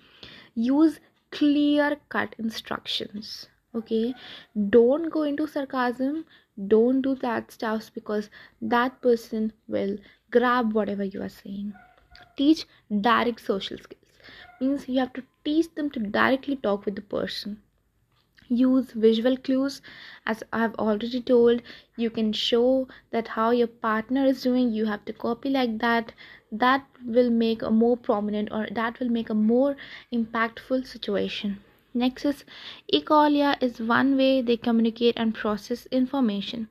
Use 0.56 1.00
clear 1.32 1.98
cut 2.10 2.36
instructions. 2.38 3.48
Okay 3.74 4.14
don't 4.70 5.10
go 5.10 5.24
into 5.24 5.48
sarcasm 5.48 6.26
don't 6.68 7.02
do 7.02 7.16
that 7.16 7.52
stuff 7.52 7.90
because 7.94 8.30
that 8.62 9.02
person 9.02 9.54
will 9.68 9.98
grab 10.30 10.74
whatever 10.74 11.04
you 11.04 11.22
are 11.22 11.30
saying. 11.30 11.74
Teach 12.38 12.66
direct 12.90 13.40
social 13.42 13.78
skills. 13.78 14.20
Means 14.60 14.88
you 14.88 15.00
have 15.00 15.14
to 15.14 15.24
teach 15.44 15.74
them 15.76 15.90
to 15.92 16.00
directly 16.00 16.56
talk 16.56 16.86
with 16.86 16.96
the 16.96 17.02
person. 17.02 17.62
Use 18.48 18.92
visual 18.92 19.38
clues. 19.38 19.82
As 20.26 20.44
i 20.52 20.60
have 20.60 20.76
already 20.76 21.22
told 21.22 21.62
you 21.96 22.10
can 22.10 22.34
show 22.34 22.88
that 23.12 23.30
how 23.30 23.52
your 23.52 23.68
partner 23.68 24.26
is 24.26 24.44
doing. 24.44 24.72
You 24.74 24.86
have 24.86 25.06
to 25.06 25.14
copy 25.14 25.50
like 25.50 25.80
that. 25.80 26.14
That 26.52 26.86
will 27.06 27.30
make 27.30 27.62
a 27.62 27.72
more 27.72 27.98
prominent 27.98 28.52
or 28.52 28.68
that 28.72 29.00
will 29.00 29.10
make 29.10 29.30
a 29.30 29.34
more 29.34 29.78
impactful 30.14 30.86
situation 30.86 31.62
next 31.94 32.26
is 32.26 32.44
is 33.62 33.80
one 33.80 34.18
way 34.18 34.42
they 34.42 34.58
communicate 34.58 35.16
and 35.18 35.34
process 35.34 35.86
information. 35.88 36.68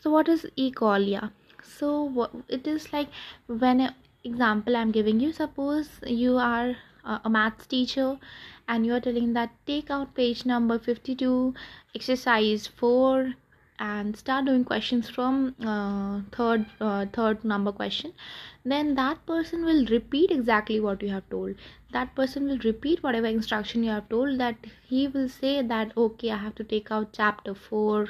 So 0.00 0.10
what 0.10 0.28
is 0.28 0.46
echolalia 0.58 1.30
so 1.66 2.02
what 2.02 2.30
it 2.48 2.66
is 2.66 2.92
like 2.92 3.08
when 3.46 3.80
a 3.80 3.94
example 4.22 4.76
i'm 4.76 4.90
giving 4.90 5.20
you 5.20 5.32
suppose 5.32 5.88
you 6.06 6.36
are 6.36 6.76
a, 7.04 7.28
maths 7.28 7.66
teacher 7.66 8.18
and 8.68 8.86
you're 8.86 9.00
telling 9.00 9.32
that 9.32 9.50
take 9.66 9.90
out 9.90 10.14
page 10.14 10.44
number 10.46 10.78
52 10.78 11.54
exercise 11.94 12.66
4 12.66 13.34
and 13.78 14.16
start 14.16 14.44
doing 14.44 14.64
questions 14.64 15.10
from 15.10 15.54
uh, 15.66 16.20
third 16.30 16.64
uh, 16.80 17.06
third 17.12 17.44
number 17.44 17.72
question. 17.72 18.12
Then 18.64 18.94
that 18.94 19.26
person 19.26 19.64
will 19.64 19.84
repeat 19.86 20.30
exactly 20.30 20.78
what 20.78 21.02
you 21.02 21.08
have 21.10 21.28
told. 21.28 21.56
That 21.92 22.14
person 22.14 22.46
will 22.46 22.58
repeat 22.58 23.02
whatever 23.02 23.26
instruction 23.26 23.82
you 23.82 23.90
have 23.90 24.08
told 24.08 24.38
that 24.38 24.56
he 24.84 25.08
will 25.08 25.28
say 25.28 25.60
that 25.62 25.96
okay 25.96 26.30
i 26.30 26.36
have 26.36 26.54
to 26.54 26.64
take 26.64 26.90
out 26.92 27.12
chapter 27.12 27.54
4 27.54 28.08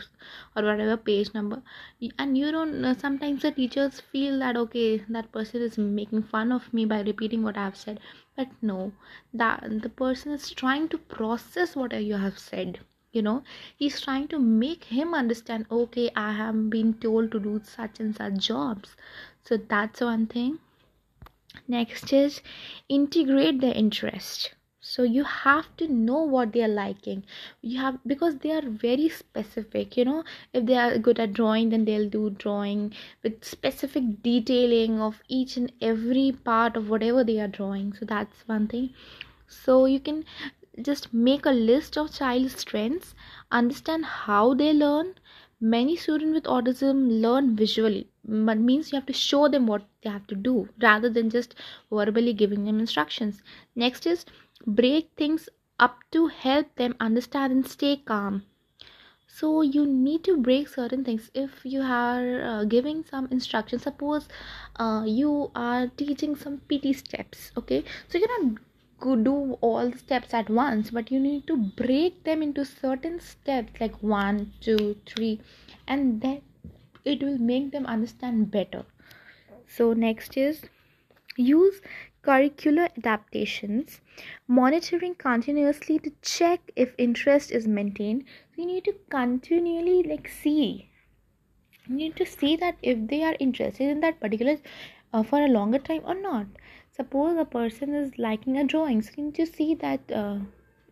or 0.57 0.63
whatever 0.63 0.97
page 0.97 1.33
number. 1.33 1.63
And 2.19 2.37
you 2.37 2.53
don't 2.53 2.85
uh, 2.85 2.95
sometimes 2.95 3.43
the 3.43 3.51
teachers 3.51 4.01
feel 4.01 4.39
that 4.41 4.57
okay 4.57 5.03
that 5.09 5.33
person 5.33 5.63
is 5.63 5.79
making 5.79 6.25
fun 6.25 6.53
of 6.53 6.73
me 6.75 6.85
by 6.85 7.01
repeating 7.01 7.43
what 7.43 7.57
i 7.57 7.65
have 7.65 7.77
said. 7.77 8.01
But 8.37 8.49
no 8.61 8.93
that 9.33 9.83
the 9.83 9.89
person 9.89 10.33
is 10.33 10.51
trying 10.51 10.89
to 10.91 10.99
process 10.99 11.75
what 11.75 11.99
you 12.03 12.17
have 12.17 12.39
said 12.39 12.81
you 13.15 13.23
know 13.23 13.43
he's 13.77 14.01
trying 14.01 14.29
to 14.29 14.39
make 14.39 14.85
him 14.85 15.15
understand 15.15 15.67
okay 15.71 16.11
i 16.17 16.33
have 16.33 16.69
been 16.71 16.93
told 16.95 17.31
to 17.31 17.41
do 17.41 17.61
such 17.65 18.01
and 18.01 18.17
such 18.17 18.35
jobs. 18.35 18.97
So 19.43 19.57
that's 19.57 20.01
one 20.01 20.27
thing. 20.27 20.59
Next 21.69 22.13
is 22.13 22.41
integrate 22.89 23.61
their 23.61 23.75
interest. 23.75 24.55
So 24.81 25.03
you 25.03 25.25
have 25.25 25.75
to 25.79 25.89
know 25.89 26.23
what 26.23 26.53
they 26.53 26.63
are 26.63 26.69
liking. 26.69 27.25
You 27.63 27.81
have 27.81 27.99
because 28.07 28.37
they 28.39 28.51
are 28.53 28.63
very 28.63 29.09
specific 29.09 29.97
you 29.97 30.05
know. 30.05 30.25
If 30.53 30.67
they 30.67 30.77
are 30.77 30.99
good 30.99 31.19
at 31.19 31.33
drawing 31.33 31.71
then 31.71 31.85
they'll 31.85 32.09
do 32.09 32.31
drawing 32.31 32.93
with 33.23 33.45
specific 33.45 34.23
detailing 34.23 35.01
of 35.01 35.23
each 35.29 35.57
and 35.57 35.73
every 35.81 36.33
part 36.33 36.77
of 36.77 36.91
whatever 36.91 37.25
they 37.25 37.41
are 37.41 37.49
drawing. 37.49 37.93
So 37.95 38.05
that's 38.05 38.47
one 38.47 38.69
thing. 38.69 38.91
So 39.49 39.87
you 39.87 40.01
can 40.01 40.25
just 40.83 41.13
make 41.15 41.47
a 41.47 41.51
list 41.51 41.97
of 41.97 42.13
child's 42.13 42.59
strengths 42.59 43.15
understand 43.51 44.05
how 44.05 44.55
they 44.55 44.73
learn. 44.73 45.15
Many 45.61 45.97
students 45.97 46.35
with 46.35 46.45
autism 46.45 47.21
learn 47.23 47.57
visually. 47.57 48.09
But 48.25 48.59
means 48.59 48.93
you 48.93 48.97
have 48.97 49.07
to 49.07 49.13
show 49.13 49.49
them 49.49 49.67
what 49.67 49.87
they 50.03 50.11
have 50.11 50.27
to 50.27 50.35
do 50.35 50.69
rather 50.81 51.09
than 51.09 51.31
just 51.31 51.55
verbally 51.91 52.33
giving 52.33 52.65
them 52.65 52.81
instructions. 52.81 53.43
Next 53.75 54.07
is 54.07 54.27
break 54.67 55.11
things 55.17 55.49
up 55.79 55.99
to 56.11 56.27
help 56.27 56.75
them 56.77 56.97
understand 57.01 57.53
and 57.53 57.67
stay 57.67 57.97
calm. 57.97 58.45
So 59.27 59.63
you 59.63 59.87
need 59.87 60.23
to 60.25 60.37
break 60.37 60.69
certain 60.69 61.05
things. 61.05 61.31
If 61.35 61.65
you 61.65 61.81
are 61.83 62.43
uh, 62.43 62.65
giving 62.65 63.05
some 63.05 63.29
instructions 63.31 63.83
suppose 63.83 64.29
uh, 64.77 65.05
you 65.07 65.51
are 65.55 65.89
teaching 65.89 66.37
some 66.37 66.59
pt 66.69 66.95
steps 66.95 67.51
okay? 67.57 67.85
So 68.09 68.19
you're 68.19 68.43
not 68.43 68.61
do 69.13 69.59
all 69.61 69.91
the 69.91 69.99
steps 69.99 70.33
at 70.33 70.49
once 70.49 70.91
but 70.91 71.11
you 71.11 71.21
need 71.21 71.47
to 71.47 71.57
break 71.57 72.25
them 72.25 72.43
into 72.43 72.65
certain 72.65 73.21
steps 73.21 73.81
like 73.81 74.03
one 74.03 74.53
two 74.61 74.97
three 75.07 75.41
and 75.87 76.23
then 76.23 76.41
it 77.05 77.23
will 77.23 77.37
make 77.39 77.71
them 77.73 77.85
understand 77.85 78.51
better. 78.51 78.85
So 79.67 79.93
next 79.93 80.39
is 80.39 80.63
use 81.37 81.81
curricular 82.23 82.89
adaptations 82.97 84.01
monitoring 84.49 85.15
continuously 85.15 85.99
to 85.99 86.13
check 86.23 86.73
if 86.75 86.95
interest 86.97 87.53
is 87.53 87.67
maintained. 87.67 88.25
You 88.57 88.67
need 88.67 88.85
to 88.85 88.95
continually 89.11 90.03
like 90.03 90.29
see. 90.29 90.89
You 91.87 91.97
need 91.97 92.17
to 92.17 92.25
see 92.25 92.57
that 92.57 92.77
if 92.83 93.07
they 93.09 93.23
are 93.23 93.37
interested 93.39 93.89
in 93.89 94.01
that 94.01 94.21
particular 94.21 94.57
uh, 95.13 95.23
for 95.23 95.43
a 95.43 95.49
longer 95.49 95.79
time 95.79 96.03
or 96.05 96.15
not 96.15 96.47
suppose 96.97 97.37
a 97.39 97.45
person 97.45 97.95
is 97.95 98.19
liking 98.19 98.57
a 98.57 98.65
drawing 98.65 99.03
so 99.03 99.13
can 99.13 99.27
you 99.27 99.33
to 99.33 99.47
see 99.47 99.75
that 99.75 100.13
uh, 100.13 100.39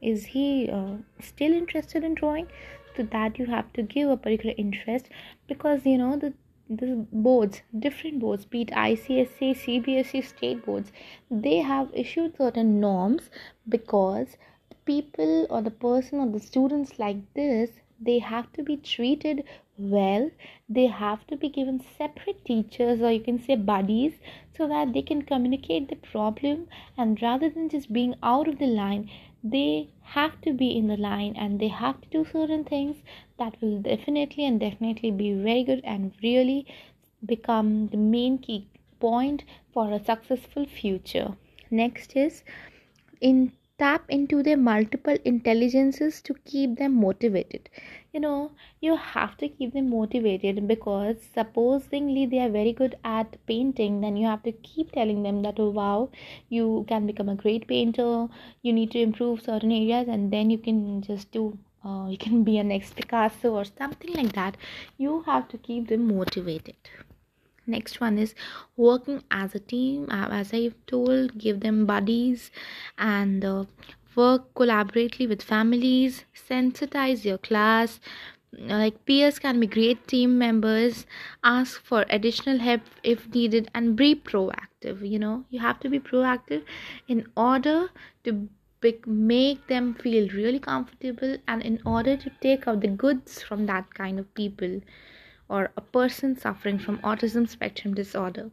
is 0.03 0.25
he 0.27 0.69
uh, 0.69 0.97
still 1.21 1.53
interested 1.53 2.03
in 2.03 2.15
drawing? 2.15 2.49
So 2.97 3.05
that 3.05 3.39
you 3.39 3.47
have 3.47 3.73
to 3.75 3.83
give 3.83 4.11
a 4.11 4.17
particular 4.17 4.55
interest 4.59 5.09
because 5.47 5.87
you 5.87 5.97
know 5.97 6.17
the 6.17 6.35
the 6.69 7.07
boards 7.13 7.63
different 7.79 8.19
boards 8.19 8.45
be 8.45 8.63
it 8.63 8.71
icse 8.71 9.55
cbse 9.63 10.25
state 10.25 10.65
boards 10.65 10.93
they 11.31 11.57
have 11.59 11.91
issued 11.93 12.37
certain 12.37 12.81
norms 12.81 13.31
because 13.69 14.37
people 14.87 15.47
or 15.51 15.61
the 15.63 15.71
person 15.71 16.21
or 16.21 16.29
the 16.31 16.41
students 16.41 16.99
like 16.99 17.19
this 17.35 17.71
they 18.05 18.19
have 18.19 18.53
to 18.53 18.63
be 18.63 18.77
treated 18.77 19.45
well. 19.79 20.31
They 20.69 20.87
have 20.87 21.27
to 21.29 21.37
be 21.37 21.49
given 21.49 21.81
separate 21.99 22.45
teachers 22.45 23.01
or 23.01 23.11
you 23.11 23.21
can 23.21 23.39
say 23.39 23.57
buddies 23.57 24.15
so 24.57 24.69
that 24.69 24.93
they 24.93 25.03
can 25.03 25.23
communicate 25.23 25.89
the 25.89 25.97
problem. 25.97 26.69
And 26.97 27.21
rather 27.23 27.49
than 27.49 27.69
just 27.69 27.93
being 27.93 28.15
out 28.23 28.49
of 28.49 28.59
the 28.59 28.67
line 28.67 29.11
they 29.45 29.89
have 30.03 30.41
to 30.43 30.53
be 30.53 30.77
in 30.77 30.87
the 30.87 30.97
line 30.97 31.35
and 31.37 31.59
they 31.59 31.69
have 31.69 32.01
to 32.01 32.09
do 32.11 32.25
certain 32.25 32.65
things 32.65 32.97
that 33.39 33.61
will 33.61 33.81
definitely 33.83 34.47
and 34.47 34.61
definitely 34.61 35.11
be 35.11 35.33
very 35.33 35.65
good 35.65 35.81
and 35.85 36.13
really 36.23 36.67
become 37.27 37.89
the 37.89 37.97
main 37.97 38.39
key 38.39 38.69
point 39.01 39.43
for 39.73 39.91
a 39.93 40.05
successful 40.05 40.65
future. 40.65 41.37
Next 41.71 42.15
is 42.17 42.45
in 43.21 43.53
tap 43.83 44.05
into 44.09 44.43
their 44.43 44.57
multiple 44.57 45.17
intelligences 45.25 46.21
to 46.23 46.35
keep 46.45 46.77
them 46.79 46.95
motivated. 46.95 47.69
You 48.13 48.21
know 48.21 48.53
you 48.81 48.97
have 48.97 49.37
to 49.39 49.49
keep 49.49 49.73
them 49.75 49.91
motivated 49.91 50.69
because 50.69 51.17
supposedly 51.35 52.27
they 52.27 52.41
are 52.41 52.51
very 52.51 52.73
good 52.73 52.97
at 53.05 53.37
painting 53.47 54.01
then 54.03 54.17
you 54.17 54.27
have 54.27 54.43
to 54.45 54.53
keep 54.53 54.93
telling 54.93 55.23
them 55.23 55.43
that 55.43 55.59
oh 55.59 55.71
wow 55.71 56.11
you 56.49 56.85
can 56.89 57.07
become 57.07 57.29
a 57.29 57.35
great 57.35 57.67
painter 57.67 58.29
you 58.63 58.73
need 58.73 58.91
to 58.93 59.01
improve 59.01 59.41
certain 59.41 59.73
areas 59.73 60.09
and 60.09 60.33
then 60.33 60.51
you 60.51 60.59
can 60.59 61.01
just 61.01 61.31
do 61.33 61.59
uh, 61.85 62.07
you 62.09 62.19
can 62.19 62.45
be 62.45 62.59
a 62.59 62.65
next 62.65 62.95
picasso 62.95 63.53
or 63.53 63.65
something 63.65 64.13
like 64.15 64.33
that. 64.35 64.57
You 64.99 65.23
have 65.23 65.49
to 65.49 65.59
keep 65.59 65.89
them 65.89 66.07
motivated 66.17 66.77
next 67.67 68.01
one 68.01 68.19
is 68.19 68.35
working 68.77 69.23
as 69.31 69.55
a 69.55 69.59
team. 69.59 70.09
Uh, 70.11 70.29
as 70.31 70.53
i've 70.53 70.75
told 70.87 71.39
give 71.39 71.61
them 71.61 71.87
buddies 71.87 72.51
and 72.99 73.45
uh, 73.45 73.65
work 74.17 74.53
collaboratively 74.55 75.29
with 75.29 75.43
families. 75.43 76.25
Sensitize 76.35 77.25
your 77.25 77.39
class. 77.39 78.01
Like 78.53 79.05
peers 79.07 79.39
can 79.39 79.61
be 79.61 79.67
great 79.67 80.07
team 80.07 80.39
members. 80.39 81.07
Ask 81.43 81.83
for 81.83 82.05
additional 82.11 82.59
help 82.59 82.83
if 83.03 83.29
needed 83.35 83.71
and 83.75 83.97
be 83.97 84.15
proactive 84.15 85.09
you 85.09 85.19
know. 85.19 85.45
You 85.51 85.61
have 85.61 85.81
to 85.81 85.89
be 85.89 86.01
proactive 86.01 86.65
in 87.09 87.27
order 87.37 87.89
to 88.25 88.49
make 89.07 89.67
them 89.69 89.95
feel 89.95 90.29
really 90.31 90.59
comfortable 90.59 91.37
and 91.47 91.63
in 91.63 91.81
order 91.87 92.17
to 92.17 92.31
take 92.41 92.67
out 92.67 92.81
the 92.81 92.89
goods 92.89 93.41
from 93.41 93.67
that 93.67 93.95
kind 93.95 94.19
of 94.19 94.35
people 94.35 94.81
or 95.49 95.71
a 95.77 95.81
person 95.81 96.37
suffering 96.37 96.79
from 96.79 96.99
autism 96.99 97.49
spectrum 97.49 97.95
disorder. 97.95 98.51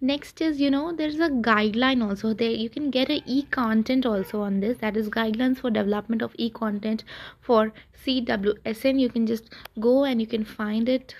Next 0.00 0.40
is 0.40 0.60
you 0.60 0.70
know 0.70 0.92
there's 0.92 1.20
a 1.20 1.28
guideline 1.28 2.02
also. 2.02 2.32
There 2.32 2.50
you 2.50 2.70
can 2.70 2.90
get 2.90 3.10
a 3.10 3.22
e-content 3.26 4.06
also 4.06 4.40
on 4.40 4.60
this. 4.60 4.78
That 4.78 4.96
is 4.96 5.10
guidelines 5.10 5.58
for 5.58 5.70
development 5.70 6.22
of 6.22 6.34
e-content 6.38 7.04
for 7.40 7.72
cwsn 8.04 8.98
you 8.98 9.08
can 9.10 9.26
just 9.26 9.52
go 9.78 10.04
and 10.04 10.20
you 10.20 10.26
can 10.26 10.44
find 10.44 10.88
it 10.88 11.14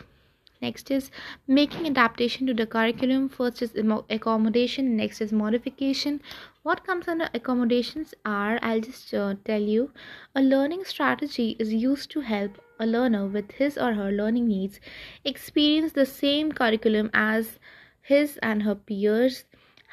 next 0.62 0.90
is 0.90 1.10
making 1.46 1.86
adaptation 1.86 2.46
to 2.46 2.54
the 2.54 2.66
curriculum. 2.66 3.28
First 3.28 3.62
is 3.62 3.74
accommodation. 4.08 4.96
Next 4.96 5.20
is 5.20 5.32
modification. 5.32 6.20
What 6.62 6.84
comes 6.84 7.08
under 7.08 7.28
accommodations 7.34 8.14
are 8.24 8.58
i'll 8.62 8.80
just 8.80 9.12
uh, 9.14 9.34
tell 9.44 9.60
you 9.60 9.92
a 10.34 10.42
learning 10.42 10.84
strategy 10.84 11.56
is 11.58 11.72
used 11.72 12.10
to 12.10 12.20
help 12.20 12.60
a 12.78 12.86
learner 12.86 13.26
with 13.26 13.52
his 13.52 13.78
or 13.78 13.94
her 13.94 14.10
learning 14.12 14.46
needs 14.48 14.80
experience 15.24 15.92
the 15.92 16.06
same 16.06 16.52
curriculum 16.52 17.10
as 17.14 17.58
his 18.02 18.38
and 18.42 18.62
her 18.62 18.74
peers 18.74 19.44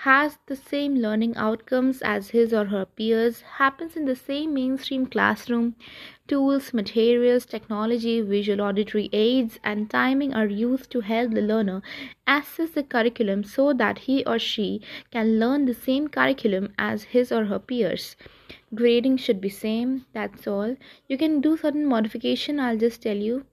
has 0.01 0.37
the 0.45 0.55
same 0.55 0.95
learning 0.95 1.35
outcomes 1.35 2.01
as 2.03 2.29
his 2.29 2.53
or 2.53 2.65
her 2.65 2.85
peers 2.85 3.41
happens 3.41 3.95
in 3.95 4.05
the 4.05 4.15
same 4.15 4.53
mainstream 4.53 5.07
classroom. 5.07 5.75
Tools 6.27 6.71
materials 6.71 7.47
technology 7.47 8.21
visual 8.21 8.61
auditory 8.61 9.09
aids 9.11 9.59
and 9.63 9.89
timing 9.89 10.35
are 10.35 10.45
used 10.45 10.91
to 10.91 11.01
help 11.01 11.31
the 11.31 11.41
learner 11.41 11.81
assess 12.27 12.69
the 12.69 12.83
curriculum 12.83 13.43
so 13.43 13.73
that 13.73 13.97
he 13.97 14.23
or 14.25 14.37
she 14.37 14.81
can 15.09 15.39
learn 15.39 15.65
the 15.65 15.73
same 15.73 16.07
curriculum 16.07 16.73
as 16.77 17.03
his 17.05 17.31
or 17.31 17.45
her 17.45 17.57
peers. 17.57 18.15
Grading 18.75 19.17
should 19.17 19.41
be 19.41 19.49
same 19.49 20.05
that's 20.13 20.45
all. 20.45 20.77
You 21.07 21.17
can 21.17 21.41
do 21.41 21.57
certain 21.57 21.87
modification 21.87 22.59
i'll 22.59 22.77
just 22.77 23.01
tell 23.01 23.17
you 23.17 23.45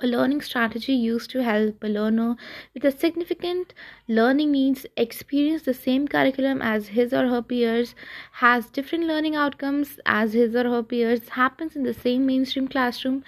a 0.00 0.06
learning 0.06 0.40
strategy 0.40 0.92
used 0.92 1.28
to 1.28 1.42
help 1.42 1.82
a 1.82 1.88
learner 1.88 2.36
with 2.72 2.84
a 2.84 2.90
significant 2.92 3.74
learning 4.06 4.52
needs 4.52 4.86
experience 4.96 5.62
the 5.62 5.74
same 5.74 6.06
curriculum 6.06 6.62
as 6.62 6.88
his 6.88 7.12
or 7.12 7.26
her 7.26 7.42
peers, 7.42 7.96
has 8.34 8.70
different 8.70 9.06
learning 9.06 9.34
outcomes 9.34 9.98
as 10.06 10.34
his 10.34 10.54
or 10.54 10.70
her 10.70 10.84
peers, 10.84 11.30
happens 11.30 11.74
in 11.74 11.82
the 11.82 11.92
same 11.92 12.24
mainstream 12.26 12.68
classroom. 12.68 13.24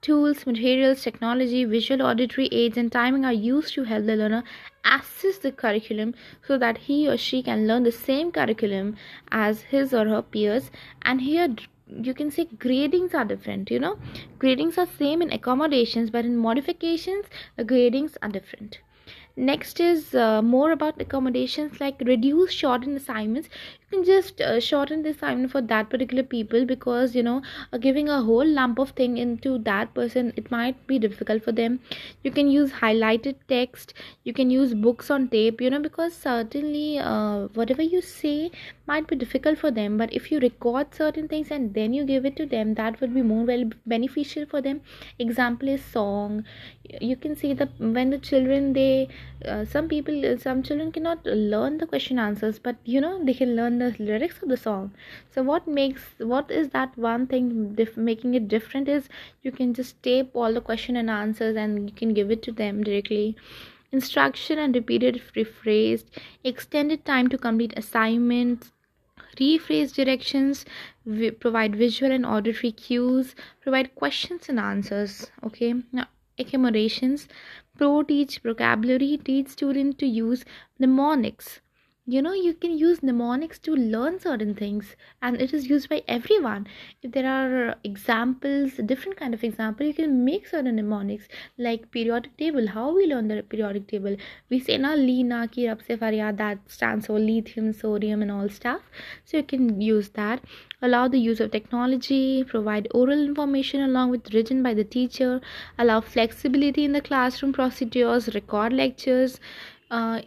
Tools, 0.00 0.46
materials, 0.46 1.02
technology, 1.02 1.66
visual 1.66 2.00
auditory 2.00 2.48
aids, 2.52 2.78
and 2.78 2.90
timing 2.90 3.26
are 3.26 3.32
used 3.32 3.74
to 3.74 3.84
help 3.84 4.06
the 4.06 4.16
learner 4.16 4.44
assess 4.82 5.38
the 5.38 5.52
curriculum 5.52 6.14
so 6.46 6.56
that 6.56 6.78
he 6.78 7.06
or 7.06 7.18
she 7.18 7.42
can 7.42 7.66
learn 7.66 7.82
the 7.82 7.92
same 7.92 8.32
curriculum 8.32 8.96
as 9.30 9.62
his 9.62 9.92
or 9.92 10.06
her 10.08 10.22
peers. 10.22 10.70
And 11.02 11.20
here, 11.20 11.48
you 11.86 12.14
can 12.14 12.30
say 12.30 12.44
gradings 12.46 13.14
are 13.14 13.24
different 13.24 13.70
you 13.70 13.78
know. 13.78 13.98
Gradings 14.38 14.78
are 14.78 14.86
same 14.86 15.22
in 15.22 15.32
accommodations 15.32 16.10
but 16.10 16.24
in 16.24 16.36
modifications 16.36 17.26
the 17.56 17.64
gradings 17.64 18.16
are 18.22 18.28
different 18.28 18.78
next 19.36 19.80
is 19.80 20.14
uh, 20.14 20.40
more 20.42 20.70
about 20.70 21.00
accommodations 21.00 21.80
like 21.80 22.00
reduce 22.04 22.52
shorten 22.52 22.96
assignments. 22.96 23.48
You 23.80 23.98
can 23.98 24.04
just 24.04 24.40
uh, 24.40 24.60
shorten 24.60 25.02
the 25.02 25.10
assignment 25.10 25.50
for 25.52 25.60
that 25.60 25.90
particular 25.90 26.22
people 26.22 26.64
because 26.64 27.14
you 27.14 27.22
know 27.22 27.42
uh, 27.72 27.78
giving 27.78 28.08
a 28.08 28.22
whole 28.22 28.46
lump 28.46 28.78
of 28.78 28.90
thing 28.90 29.18
into 29.18 29.58
that 29.58 29.92
person 29.94 30.32
it 30.36 30.50
might 30.50 30.86
be 30.86 30.98
difficult 30.98 31.42
for 31.42 31.52
them. 31.52 31.80
You 32.22 32.30
can 32.30 32.48
use 32.48 32.70
highlighted 32.72 33.36
text. 33.48 33.94
You 34.24 34.32
can 34.32 34.50
use 34.50 34.74
books 34.74 35.10
on 35.10 35.28
tape 35.28 35.60
you 35.60 35.70
know 35.70 35.80
because 35.80 36.14
certainly 36.14 36.98
uh, 36.98 37.48
whatever 37.54 37.82
you 37.82 38.00
say 38.02 38.50
might 38.86 39.06
be 39.06 39.16
difficult 39.16 39.58
for 39.58 39.70
them. 39.70 39.96
But 39.98 40.12
if 40.12 40.30
you 40.30 40.38
record 40.40 40.94
certain 40.94 41.28
things 41.28 41.50
and 41.50 41.74
then 41.74 41.92
you 41.92 42.04
give 42.04 42.24
it 42.24 42.36
to 42.36 42.46
them 42.46 42.74
that 42.74 43.00
would 43.00 43.14
be 43.14 43.22
more 43.22 43.44
well 43.44 43.64
beneficial 43.86 44.46
for 44.46 44.60
them. 44.60 44.80
Example 45.18 45.68
is 45.68 45.84
song. 45.84 46.44
You 47.00 47.16
can 47.16 47.36
see 47.36 47.52
that 47.54 47.70
when 47.78 48.10
the 48.10 48.18
children 48.18 48.72
they 48.72 49.08
uh, 49.46 49.64
some 49.64 49.88
people 49.88 50.38
some 50.38 50.62
children 50.62 50.90
cannot 50.92 51.24
learn 51.26 51.78
the 51.78 51.86
question 51.86 52.18
answers 52.18 52.58
but 52.58 52.76
you 52.84 53.00
know 53.00 53.22
they 53.24 53.34
can 53.34 53.54
learn 53.56 53.78
the 53.78 53.94
lyrics 53.98 54.42
of 54.42 54.48
the 54.48 54.56
song. 54.56 54.92
So 55.30 55.42
what 55.42 55.66
makes 55.68 56.02
what 56.18 56.50
is 56.50 56.68
that 56.70 56.96
one 56.96 57.26
thing 57.26 57.74
dif- 57.74 57.96
making 57.96 58.34
it 58.34 58.48
different 58.48 58.88
is 58.88 59.08
you 59.42 59.52
can 59.52 59.74
just 59.74 60.02
tape 60.02 60.30
all 60.34 60.52
the 60.52 60.60
question 60.60 60.96
and 60.96 61.10
answers 61.10 61.56
and 61.56 61.90
you 61.90 61.94
can 61.94 62.14
give 62.14 62.30
it 62.30 62.42
to 62.44 62.52
them 62.52 62.82
directly. 62.82 63.36
Instruction 63.92 64.58
and 64.58 64.74
repeated 64.74 65.22
rephrased 65.36 66.06
extended 66.42 67.04
time 67.04 67.28
to 67.28 67.38
complete 67.38 67.74
assignments 67.76 68.72
rephrase 69.38 69.92
directions 69.92 70.64
vi- 71.06 71.30
provide 71.30 71.76
visual 71.76 72.10
and 72.12 72.26
auditory 72.26 72.72
cues 72.72 73.34
provide 73.60 73.94
questions 73.94 74.48
and 74.48 74.58
answers 74.60 75.30
okay? 75.44 75.74
Now 75.92 76.06
accommodations. 76.38 77.28
Pro 77.76 78.02
teach 78.02 78.38
vocabulary 78.38 79.18
teach 79.24 79.48
student 79.48 79.98
to 79.98 80.06
use 80.06 80.44
mnemonics 80.78 81.60
you 82.06 82.20
know 82.20 82.34
you 82.34 82.52
can 82.52 82.76
use 82.76 83.02
mnemonics 83.02 83.58
to 83.58 83.74
learn 83.74 84.20
certain 84.20 84.54
things 84.54 84.94
and 85.22 85.40
it 85.40 85.54
is 85.54 85.68
used 85.70 85.88
by 85.88 86.02
everyone. 86.06 86.66
If 87.02 87.12
there 87.12 87.26
are 87.26 87.76
examples 87.82 88.72
different 88.84 89.16
kind 89.16 89.32
of 89.32 89.42
example 89.42 89.86
you 89.86 89.94
can 89.94 90.22
make 90.22 90.46
certain 90.46 90.76
mnemonics 90.76 91.28
like 91.56 91.90
periodic 91.90 92.36
table. 92.36 92.66
How 92.68 92.94
we 92.94 93.06
learn 93.06 93.28
the 93.28 93.42
periodic 93.42 93.88
table? 93.88 94.16
We 94.50 94.60
say 94.60 94.76
na 94.76 94.92
li 94.92 95.22
na 95.22 95.46
ki 95.46 95.66
rab 95.68 95.82
se 95.86 95.96
faryad 95.96 96.36
that 96.36 96.58
stands 96.66 97.06
for 97.06 97.18
lithium 97.18 97.72
sodium 97.72 98.20
and 98.20 98.30
all 98.30 98.50
stuff. 98.50 98.82
So 99.24 99.38
you 99.38 99.42
can 99.44 99.80
use 99.80 100.10
that. 100.10 100.44
Allow 100.82 101.08
the 101.08 101.18
use 101.18 101.40
of 101.40 101.52
technology 101.52 102.44
provide 102.44 102.86
oral 102.92 103.18
information 103.18 103.80
along 103.80 104.10
with 104.10 104.34
written 104.34 104.62
by 104.62 104.74
the 104.74 104.84
teacher. 104.84 105.40
Allow 105.78 106.02
flexibility 106.02 106.84
in 106.84 106.92
the 106.92 107.00
classroom 107.00 107.54
procedures 107.54 108.34
record 108.34 108.74
lectures. 108.74 109.40
Uh, 109.90 110.20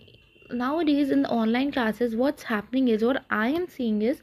nowadays 0.51 1.11
in 1.11 1.21
the 1.21 1.29
online 1.29 1.71
classes 1.71 2.15
what's 2.15 2.43
happening 2.43 2.87
is 2.87 3.03
what 3.03 3.23
i 3.29 3.47
am 3.47 3.67
seeing 3.67 4.01
is 4.01 4.21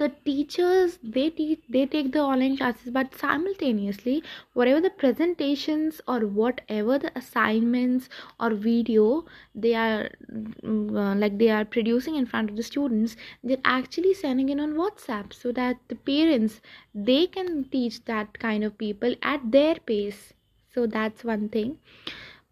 the 0.00 0.08
teachers 0.24 0.98
they 1.16 1.28
teach 1.38 1.60
they 1.74 1.84
take 1.94 2.10
the 2.12 2.20
online 2.32 2.56
classes 2.56 2.90
but 2.90 3.14
simultaneously 3.22 4.22
whatever 4.54 4.80
the 4.80 4.92
presentations 5.02 6.00
or 6.08 6.20
whatever 6.38 6.98
the 6.98 7.12
assignments 7.20 8.08
or 8.38 8.50
video 8.54 9.24
they 9.54 9.74
are 9.74 10.08
mm, 10.32 10.96
uh, 11.02 11.14
like 11.24 11.36
they 11.36 11.50
are 11.50 11.66
producing 11.66 12.16
in 12.16 12.24
front 12.24 12.48
of 12.48 12.56
the 12.56 12.62
students 12.62 13.16
they're 13.44 13.66
actually 13.76 14.14
sending 14.14 14.48
it 14.48 14.58
on 14.58 14.72
whatsapp 14.82 15.34
so 15.42 15.52
that 15.52 15.76
the 15.88 16.00
parents 16.12 16.60
they 16.94 17.26
can 17.26 17.64
teach 17.64 18.02
that 18.06 18.38
kind 18.38 18.64
of 18.64 18.76
people 18.78 19.14
at 19.22 19.50
their 19.52 19.74
pace. 19.74 20.32
So 20.74 20.86
that's 20.86 21.24
one 21.24 21.48
thing 21.48 21.78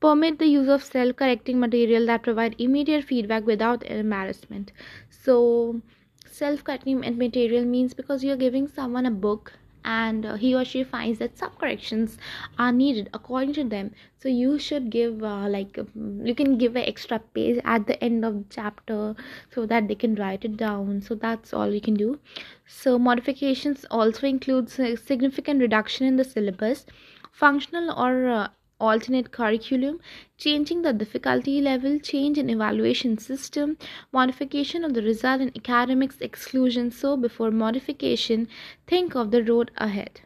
permit 0.01 0.39
the 0.39 0.47
use 0.47 0.69
of 0.69 0.83
self-correcting 0.83 1.59
material 1.59 2.07
that 2.07 2.23
provide 2.23 2.55
immediate 2.59 3.05
feedback 3.05 3.45
without 3.47 3.85
embarrassment. 3.85 4.73
So 5.11 5.81
self-correcting 6.27 7.01
material 7.19 7.65
means 7.65 7.95
because 7.95 8.23
you're 8.23 8.37
giving 8.37 8.69
someone 8.69 9.07
a 9.07 9.11
book 9.11 9.53
and 9.85 10.27
uh, 10.27 10.35
he 10.35 10.55
or 10.55 10.65
she 10.65 10.85
finds 10.85 11.19
that 11.19 11.39
some 11.39 11.51
corrections 11.59 12.19
are 12.59 12.73
needed 12.73 13.09
according 13.15 13.55
to 13.55 13.65
them. 13.65 13.93
So 14.19 14.29
you 14.29 14.59
should 14.59 14.91
give 14.91 15.23
uh, 15.23 15.49
like 15.49 15.79
um, 15.79 16.27
you 16.27 16.35
can 16.35 16.59
give 16.59 16.77
an 16.77 16.85
extra 16.85 17.19
page 17.19 17.61
at 17.65 17.87
the 17.87 18.03
end 18.03 18.25
of 18.25 18.35
the 18.35 18.45
chapter 18.51 19.17
so 19.55 19.67
that 19.67 19.89
they 19.89 19.95
can 19.95 20.15
write 20.17 20.45
it 20.45 20.57
down. 20.57 21.01
So 21.01 21.15
that's 21.15 21.55
all 21.55 21.73
you 21.73 21.81
can 21.81 21.95
do. 21.95 22.19
So 22.67 22.99
modifications 22.99 23.87
also 23.91 24.27
includes 24.27 24.75
significant 24.75 25.61
reduction 25.61 26.07
in 26.07 26.17
the 26.17 26.25
syllabus. 26.25 26.85
Functional 27.33 27.93
or 27.93 28.29
uh, 28.29 28.49
alternate 28.81 29.31
curriculum, 29.33 30.01
changing 30.37 30.83
the 30.83 30.93
difficulty 30.93 31.61
level, 31.61 31.99
change 31.99 32.39
in 32.39 32.51
evaluation 32.51 33.19
system, 33.19 33.77
modification 34.13 34.85
of 34.85 34.95
the 34.95 35.03
result 35.03 35.41
in 35.41 35.53
academics 35.57 36.19
exclusion. 36.21 36.91
So, 36.91 37.17
before 37.17 37.51
modification, 37.51 38.49
think 38.87 39.15
of 39.15 39.31
the 39.31 39.43
road 39.43 39.71
ahead. 39.77 40.21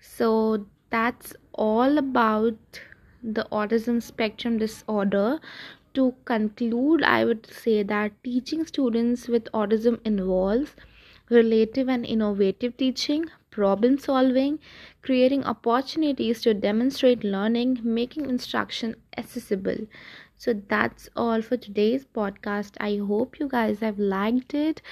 So, 0.00 0.66
that's 0.90 1.34
all 1.54 1.98
about 1.98 2.56
the 3.22 3.46
autism 3.52 4.02
spectrum 4.02 4.58
disorder. 4.58 5.40
To 5.94 6.14
conclude, 6.24 7.02
I 7.02 7.24
would 7.24 7.46
say 7.46 7.82
that 7.82 8.12
teaching 8.24 8.64
students 8.66 9.28
with 9.28 9.44
autism 9.52 10.00
involves 10.06 10.74
relative 11.30 11.88
and 11.88 12.04
innovative 12.06 12.76
teaching, 12.76 13.26
problem 13.52 13.98
solving, 13.98 14.58
creating 15.02 15.44
opportunities 15.44 16.40
to 16.42 16.54
demonstrate 16.54 17.22
learning, 17.22 17.80
making 17.84 18.28
instruction 18.28 18.96
accessible. 19.16 19.86
So 20.36 20.54
that's 20.54 21.08
all 21.14 21.40
for 21.40 21.56
today's 21.56 22.04
podcast. 22.04 22.72
I 22.80 22.96
hope 22.96 23.38
you 23.38 23.46
guys 23.48 23.78
have 23.78 23.98
liked 24.00 24.54
it 24.54 24.82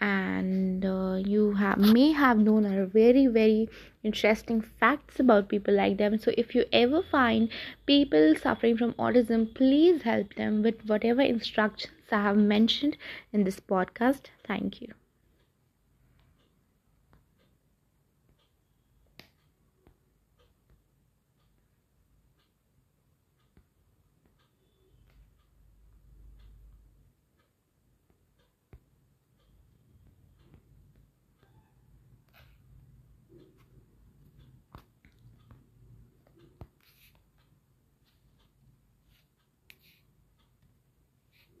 and 0.00 0.84
uh, 0.84 1.20
you 1.24 1.52
have 1.54 1.78
may 1.78 2.12
have 2.12 2.38
known 2.38 2.64
a 2.64 2.86
very 2.86 3.26
very 3.26 3.68
interesting 4.02 4.60
facts 4.60 5.20
about 5.20 5.48
people 5.48 5.72
like 5.72 5.96
them 5.98 6.18
so 6.18 6.32
if 6.36 6.54
you 6.54 6.64
ever 6.72 7.00
find 7.02 7.48
people 7.86 8.34
suffering 8.34 8.76
from 8.76 8.92
autism 8.94 9.54
please 9.54 10.02
help 10.02 10.34
them 10.34 10.62
with 10.62 10.84
whatever 10.86 11.22
instructions 11.22 11.92
i 12.10 12.22
have 12.22 12.36
mentioned 12.36 12.96
in 13.32 13.44
this 13.44 13.60
podcast 13.60 14.30
thank 14.46 14.80
you 14.80 15.03